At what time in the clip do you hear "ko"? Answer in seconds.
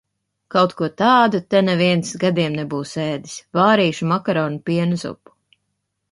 0.77-0.87